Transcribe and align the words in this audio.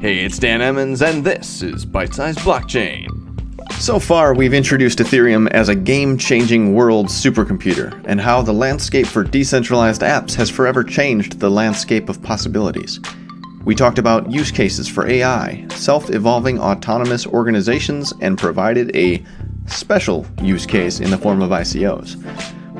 Hey, 0.00 0.20
it's 0.20 0.38
Dan 0.38 0.62
Emmons, 0.62 1.02
and 1.02 1.24
this 1.24 1.60
is 1.60 1.84
Bite 1.84 2.14
Size 2.14 2.36
Blockchain. 2.36 3.08
So 3.80 3.98
far, 3.98 4.32
we've 4.32 4.54
introduced 4.54 5.00
Ethereum 5.00 5.50
as 5.50 5.68
a 5.68 5.74
game 5.74 6.16
changing 6.16 6.72
world 6.72 7.06
supercomputer, 7.06 8.00
and 8.06 8.20
how 8.20 8.40
the 8.40 8.52
landscape 8.52 9.08
for 9.08 9.24
decentralized 9.24 10.02
apps 10.02 10.36
has 10.36 10.48
forever 10.50 10.84
changed 10.84 11.40
the 11.40 11.50
landscape 11.50 12.08
of 12.08 12.22
possibilities. 12.22 13.00
We 13.64 13.74
talked 13.74 13.98
about 13.98 14.30
use 14.30 14.52
cases 14.52 14.86
for 14.86 15.04
AI, 15.04 15.66
self 15.70 16.10
evolving 16.10 16.60
autonomous 16.60 17.26
organizations, 17.26 18.12
and 18.20 18.38
provided 18.38 18.94
a 18.94 19.24
special 19.66 20.24
use 20.40 20.64
case 20.64 21.00
in 21.00 21.10
the 21.10 21.18
form 21.18 21.42
of 21.42 21.50
ICOs. 21.50 22.14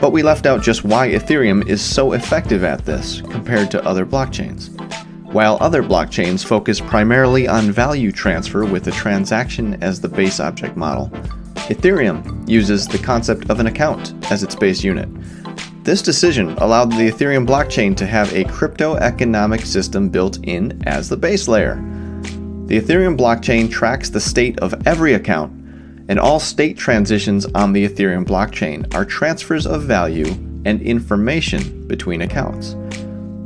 But 0.01 0.13
we 0.13 0.23
left 0.23 0.47
out 0.47 0.63
just 0.63 0.85
why 0.85 1.09
Ethereum 1.09 1.67
is 1.67 1.83
so 1.83 2.13
effective 2.13 2.63
at 2.63 2.85
this 2.85 3.23
compared 3.23 3.73
to 3.73 3.85
other 3.85 4.07
blockchains. 4.07 4.73
While 5.33 5.59
other 5.61 5.83
blockchains 5.83 6.43
focus 6.43 6.81
primarily 6.81 7.47
on 7.47 7.71
value 7.71 8.13
transfer 8.13 8.65
with 8.65 8.89
a 8.89 8.93
transaction 8.93 9.77
as 9.83 10.01
the 10.01 10.09
base 10.09 10.41
object 10.41 10.75
model, 10.75 11.11
Ethereum 11.69 12.49
uses 12.49 12.89
the 12.89 12.97
concept 12.97 13.51
of 13.51 13.61
an 13.61 13.67
account 13.67 14.15
as 14.33 14.43
its 14.43 14.55
base 14.55 14.83
unit. 14.83 15.07
This 15.85 16.01
decision 16.01 16.53
allowed 16.59 16.93
the 16.93 17.11
Ethereum 17.11 17.47
blockchain 17.47 17.95
to 17.99 18.07
have 18.07 18.33
a 18.33 18.45
crypto 18.45 18.95
economic 18.97 19.67
system 19.67 20.09
built 20.09 20.39
in 20.45 20.83
as 20.87 21.11
the 21.11 21.17
base 21.19 21.47
layer. 21.47 21.75
The 22.65 22.81
Ethereum 22.81 23.19
blockchain 23.19 23.71
tracks 23.71 24.09
the 24.09 24.21
state 24.21 24.59
of 24.61 24.87
every 24.87 25.13
account 25.13 25.53
and 26.09 26.19
all 26.19 26.41
state 26.41 26.79
transitions 26.79 27.45
on 27.55 27.75
the 27.75 27.87
Ethereum 27.87 28.25
blockchain 28.25 28.95
are 28.95 29.05
transfers 29.05 29.67
of 29.67 29.83
value 29.83 30.31
and 30.65 30.81
information 30.81 31.87
between 31.87 32.23
accounts. 32.23 32.77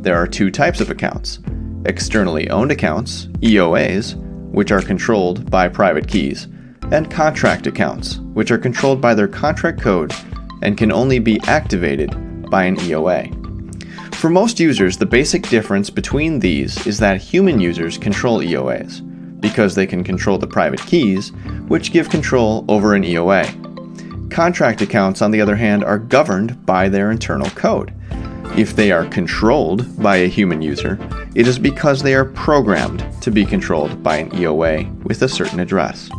There 0.03 0.17
are 0.17 0.29
two 0.29 0.53
types 0.53 0.81
of 0.81 0.89
accounts 0.89 1.41
externally 1.87 2.49
owned 2.51 2.71
accounts, 2.71 3.27
EOAs, 3.41 4.15
which 4.53 4.71
are 4.71 4.83
controlled 4.83 5.51
by 5.51 5.69
private 5.69 6.07
keys, 6.07 6.47
and 6.91 7.11
contract 7.11 7.67
accounts, 7.67 8.19
which 8.35 8.51
are 8.51 8.59
controlled 8.59 9.01
by 9.01 9.15
their 9.15 9.29
contract 9.29 9.81
code 9.81 10.13
and 10.63 10.79
can 10.79 10.93
only 10.93 11.19
be 11.19 11.41
activated 11.45 12.11
by 12.51 12.65
an 12.65 12.77
EOA. 12.77 13.39
For 14.15 14.31
most 14.31 14.61
users, 14.61 14.97
the 14.97 15.07
basic 15.07 15.49
difference 15.49 15.91
between 15.91 16.39
these 16.39 16.87
is 16.87 16.99
that 16.99 17.21
human 17.21 17.61
users 17.61 17.99
control 17.99 18.39
EOAs 18.39 19.01
because 19.41 19.75
they 19.75 19.87
can 19.87 20.05
control 20.05 20.39
the 20.39 20.47
private 20.47 20.81
keys, 20.87 21.33
which 21.67 21.93
give 21.93 22.09
control 22.09 22.65
over 22.69 22.95
an 22.95 23.03
EOA. 23.03 24.31
Contract 24.31 24.81
accounts, 24.81 25.21
on 25.21 25.33
the 25.33 25.41
other 25.41 25.57
hand, 25.57 25.83
are 25.83 25.99
governed 25.99 26.65
by 26.65 26.89
their 26.89 27.11
internal 27.11 27.51
code. 27.51 27.93
If 28.57 28.77
they 28.77 28.93
are 28.93 29.07
controlled 29.07 30.01
by 30.03 30.17
a 30.17 30.29
human 30.29 30.61
user, 30.61 30.99
it 31.35 31.49
is 31.49 31.59
because 31.59 32.03
they 32.03 32.15
are 32.15 32.27
programmed 32.27 33.05
to 33.23 33.31
be 33.31 33.47
controlled 33.47 34.03
by 34.03 34.17
an 34.17 34.31
EOA 34.33 35.03
with 35.05 35.23
a 35.23 35.29
certain 35.29 35.59
address, 35.59 36.11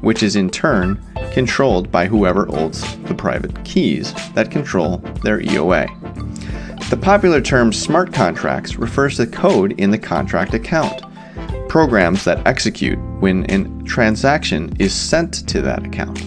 which 0.00 0.22
is 0.22 0.36
in 0.36 0.50
turn 0.50 1.02
controlled 1.32 1.90
by 1.90 2.06
whoever 2.06 2.46
holds 2.46 2.96
the 3.04 3.14
private 3.14 3.64
keys 3.64 4.14
that 4.34 4.52
control 4.52 4.98
their 5.24 5.40
EOA. 5.40 5.88
The 6.90 6.96
popular 6.96 7.40
term 7.40 7.72
smart 7.72 8.12
contracts 8.12 8.76
refers 8.76 9.16
to 9.16 9.26
code 9.26 9.72
in 9.80 9.90
the 9.90 9.98
contract 9.98 10.54
account 10.54 11.02
programs 11.68 12.24
that 12.24 12.44
execute 12.46 12.98
when 13.20 13.48
a 13.48 13.84
transaction 13.84 14.74
is 14.78 14.92
sent 14.92 15.48
to 15.48 15.62
that 15.62 15.86
account. 15.86 16.20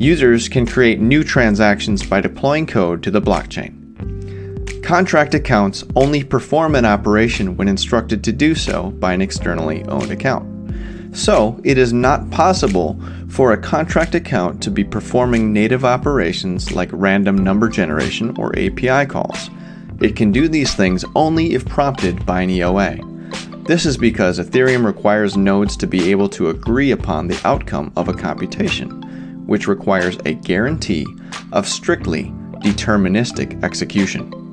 Users 0.00 0.48
can 0.48 0.66
create 0.66 0.98
new 0.98 1.22
transactions 1.22 2.06
by 2.06 2.22
deploying 2.22 2.66
code 2.66 3.02
to 3.02 3.10
the 3.10 3.20
blockchain. 3.20 3.77
Contract 4.88 5.34
accounts 5.34 5.84
only 5.96 6.24
perform 6.24 6.74
an 6.74 6.86
operation 6.86 7.58
when 7.58 7.68
instructed 7.68 8.24
to 8.24 8.32
do 8.32 8.54
so 8.54 8.88
by 8.92 9.12
an 9.12 9.20
externally 9.20 9.84
owned 9.84 10.10
account. 10.10 10.48
So, 11.14 11.60
it 11.62 11.76
is 11.76 11.92
not 11.92 12.30
possible 12.30 12.98
for 13.28 13.52
a 13.52 13.60
contract 13.60 14.14
account 14.14 14.62
to 14.62 14.70
be 14.70 14.84
performing 14.84 15.52
native 15.52 15.84
operations 15.84 16.72
like 16.72 16.88
random 16.90 17.36
number 17.36 17.68
generation 17.68 18.34
or 18.38 18.58
API 18.58 19.04
calls. 19.04 19.50
It 20.00 20.16
can 20.16 20.32
do 20.32 20.48
these 20.48 20.74
things 20.74 21.04
only 21.14 21.52
if 21.52 21.66
prompted 21.66 22.24
by 22.24 22.40
an 22.40 22.48
EOA. 22.48 23.66
This 23.66 23.84
is 23.84 23.98
because 23.98 24.38
Ethereum 24.38 24.86
requires 24.86 25.36
nodes 25.36 25.76
to 25.76 25.86
be 25.86 26.10
able 26.10 26.30
to 26.30 26.48
agree 26.48 26.92
upon 26.92 27.28
the 27.28 27.38
outcome 27.44 27.92
of 27.94 28.08
a 28.08 28.14
computation, 28.14 29.46
which 29.46 29.68
requires 29.68 30.16
a 30.24 30.32
guarantee 30.32 31.04
of 31.52 31.68
strictly 31.68 32.32
deterministic 32.62 33.62
execution. 33.62 34.47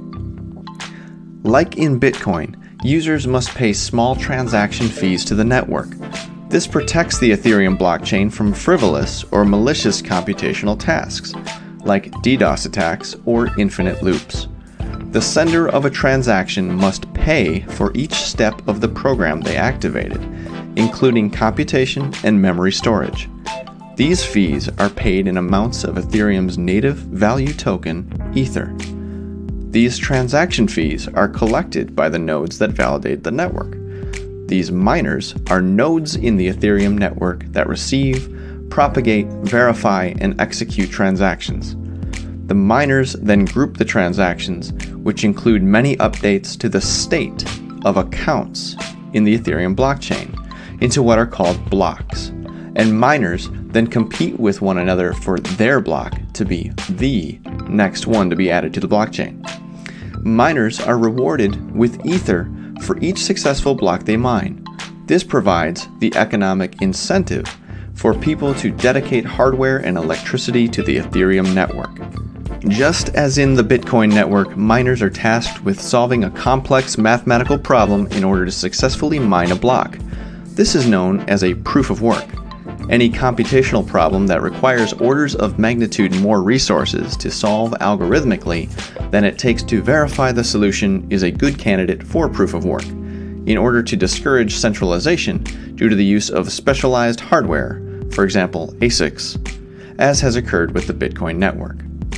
Like 1.45 1.77
in 1.77 1.99
Bitcoin, 1.99 2.55
users 2.83 3.27
must 3.27 3.53
pay 3.53 3.71
small 3.71 4.15
transaction 4.15 4.87
fees 4.87 5.23
to 5.25 5.35
the 5.35 5.43
network. 5.43 5.89
This 6.49 6.65
protects 6.65 7.19
the 7.19 7.33
Ethereum 7.33 7.77
blockchain 7.77 8.33
from 8.33 8.51
frivolous 8.51 9.23
or 9.25 9.45
malicious 9.45 10.01
computational 10.01 10.77
tasks, 10.77 11.35
like 11.83 12.11
DDoS 12.23 12.65
attacks 12.65 13.15
or 13.25 13.55
infinite 13.59 14.01
loops. 14.01 14.47
The 15.11 15.21
sender 15.21 15.69
of 15.69 15.85
a 15.85 15.91
transaction 15.91 16.73
must 16.73 17.13
pay 17.13 17.59
for 17.59 17.91
each 17.93 18.15
step 18.15 18.67
of 18.67 18.81
the 18.81 18.89
program 18.89 19.39
they 19.39 19.55
activated, 19.55 20.23
including 20.75 21.29
computation 21.29 22.11
and 22.23 22.41
memory 22.41 22.71
storage. 22.71 23.29
These 23.97 24.25
fees 24.25 24.67
are 24.79 24.89
paid 24.89 25.27
in 25.27 25.37
amounts 25.37 25.83
of 25.83 25.97
Ethereum's 25.97 26.57
native 26.57 26.95
value 26.95 27.53
token, 27.53 28.31
Ether. 28.33 28.75
These 29.75 29.97
transaction 29.97 30.69
fees 30.69 31.09
are 31.09 31.27
collected 31.27 31.97
by 31.97 32.07
the 32.07 32.17
nodes 32.17 32.59
that 32.59 32.71
validate 32.71 33.23
the 33.23 33.31
network. 33.31 33.75
These 34.47 34.71
miners 34.71 35.35
are 35.49 35.61
nodes 35.61 36.15
in 36.15 36.37
the 36.37 36.49
Ethereum 36.49 36.97
network 36.97 37.43
that 37.47 37.67
receive, 37.67 38.33
propagate, 38.69 39.27
verify, 39.43 40.13
and 40.21 40.39
execute 40.39 40.89
transactions. 40.89 41.75
The 42.47 42.55
miners 42.55 43.17
then 43.19 43.43
group 43.43 43.75
the 43.75 43.83
transactions, 43.83 44.71
which 44.93 45.25
include 45.25 45.61
many 45.61 45.97
updates 45.97 46.57
to 46.59 46.69
the 46.69 46.79
state 46.79 47.43
of 47.83 47.97
accounts 47.97 48.77
in 49.11 49.25
the 49.25 49.37
Ethereum 49.37 49.75
blockchain, 49.75 50.39
into 50.81 51.03
what 51.03 51.19
are 51.19 51.27
called 51.27 51.69
blocks. 51.69 52.29
And 52.77 52.97
miners 52.97 53.49
then 53.51 53.87
compete 53.87 54.39
with 54.39 54.61
one 54.61 54.77
another 54.77 55.11
for 55.11 55.37
their 55.37 55.81
block 55.81 56.17
to 56.31 56.45
be 56.45 56.71
the 56.91 57.37
next 57.67 58.07
one 58.07 58.29
to 58.29 58.37
be 58.37 58.49
added 58.49 58.73
to 58.75 58.79
the 58.79 58.87
blockchain. 58.87 59.45
Miners 60.25 60.79
are 60.79 60.97
rewarded 60.97 61.75
with 61.75 62.03
Ether 62.03 62.49
for 62.81 62.97
each 62.97 63.23
successful 63.23 63.75
block 63.75 64.05
they 64.05 64.17
mine. 64.17 64.65
This 65.05 65.23
provides 65.23 65.87
the 65.99 66.11
economic 66.15 66.81
incentive 66.81 67.45
for 67.93 68.15
people 68.15 68.55
to 68.55 68.71
dedicate 68.71 69.23
hardware 69.23 69.77
and 69.77 69.99
electricity 69.99 70.67
to 70.69 70.81
the 70.81 70.97
Ethereum 70.97 71.53
network. 71.53 71.91
Just 72.67 73.09
as 73.09 73.37
in 73.37 73.53
the 73.53 73.61
Bitcoin 73.61 74.11
network, 74.11 74.57
miners 74.57 75.03
are 75.03 75.11
tasked 75.11 75.63
with 75.63 75.79
solving 75.79 76.23
a 76.23 76.31
complex 76.31 76.97
mathematical 76.97 77.59
problem 77.59 78.07
in 78.07 78.23
order 78.23 78.45
to 78.45 78.51
successfully 78.51 79.19
mine 79.19 79.51
a 79.51 79.55
block. 79.55 79.99
This 80.45 80.73
is 80.73 80.87
known 80.87 81.19
as 81.29 81.43
a 81.43 81.53
proof 81.53 81.91
of 81.91 82.01
work. 82.01 82.25
Any 82.87 83.09
computational 83.09 83.85
problem 83.85 84.27
that 84.27 84.43
requires 84.43 84.93
orders 84.93 85.33
of 85.33 85.57
magnitude 85.57 86.15
more 86.21 86.43
resources 86.43 87.17
to 87.17 87.31
solve 87.31 87.71
algorithmically 87.81 88.69
than 89.09 89.23
it 89.23 89.39
takes 89.39 89.63
to 89.63 89.81
verify 89.81 90.31
the 90.31 90.43
solution 90.43 91.07
is 91.09 91.23
a 91.23 91.31
good 91.31 91.57
candidate 91.57 92.03
for 92.03 92.29
proof 92.29 92.53
of 92.53 92.63
work, 92.63 92.85
in 92.85 93.57
order 93.57 93.81
to 93.81 93.95
discourage 93.95 94.55
centralization 94.55 95.43
due 95.73 95.89
to 95.89 95.95
the 95.95 96.05
use 96.05 96.29
of 96.29 96.51
specialized 96.51 97.19
hardware, 97.19 97.81
for 98.11 98.23
example, 98.23 98.71
ASICs, 98.79 99.39
as 99.97 100.21
has 100.21 100.35
occurred 100.35 100.75
with 100.75 100.85
the 100.85 100.93
Bitcoin 100.93 101.37
network. 101.37 101.77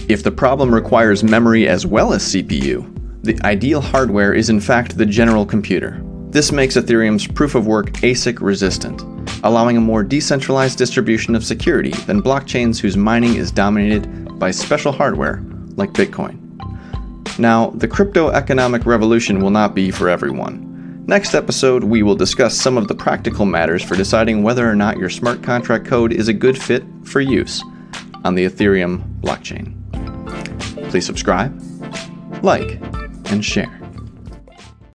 If 0.10 0.22
the 0.24 0.32
problem 0.32 0.76
requires 0.76 1.24
memory 1.24 1.70
as 1.70 1.86
well 1.86 2.12
as 2.12 2.24
CPU, 2.24 2.94
the 3.24 3.40
ideal 3.46 3.80
hardware 3.80 4.34
is 4.34 4.50
in 4.50 4.60
fact 4.60 4.98
the 4.98 5.06
general 5.06 5.46
computer. 5.46 6.04
This 6.38 6.52
makes 6.52 6.76
Ethereum's 6.76 7.26
proof 7.26 7.56
of 7.56 7.66
work 7.66 7.88
ASIC 8.04 8.42
resistant, 8.42 9.02
allowing 9.44 9.76
a 9.76 9.82
more 9.82 10.04
decentralized 10.04 10.78
distribution 10.78 11.34
of 11.34 11.44
security 11.44 11.90
than 12.06 12.22
blockchains 12.22 12.78
whose 12.78 12.96
mining 12.96 13.38
is 13.38 13.50
dominated 13.50 14.38
by 14.38 14.52
special 14.52 14.92
hardware 14.92 15.42
like 15.78 15.94
Bitcoin. 15.94 16.38
Now, 17.40 17.72
the 17.72 17.88
crypto 17.88 18.30
economic 18.30 18.86
revolution 18.86 19.40
will 19.40 19.50
not 19.50 19.74
be 19.74 19.90
for 19.90 20.10
everyone. 20.10 21.04
Next 21.08 21.34
episode, 21.34 21.84
we 21.84 22.04
will 22.04 22.14
discuss 22.14 22.56
some 22.56 22.78
of 22.78 22.88
the 22.88 22.94
practical 22.94 23.48
matters 23.48 23.82
for 23.82 23.96
deciding 23.96 24.44
whether 24.44 24.70
or 24.70 24.76
not 24.76 25.00
your 25.00 25.10
smart 25.10 25.42
contract 25.42 25.86
code 25.86 26.14
is 26.14 26.28
a 26.28 26.34
good 26.34 26.62
fit 26.62 26.84
for 27.04 27.20
use 27.20 27.64
on 28.24 28.36
the 28.36 28.46
Ethereum 28.46 29.02
blockchain. 29.22 29.74
Please 30.92 31.08
subscribe, 31.08 31.60
like, 32.44 32.80
and 33.32 33.44
share. 33.44 33.77